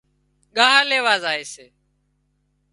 ڳاهَه 0.55 0.81
ليوا 0.89 1.15
زائي 1.23 1.43
سي 1.53 1.65